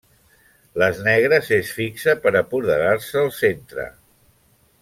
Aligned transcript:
Les 0.83 1.01
negres 1.07 1.51
es 1.59 1.69
fixe 1.81 2.17
per 2.25 2.33
apoderar-se 2.41 3.23
el 3.25 3.33
centre. 3.45 3.91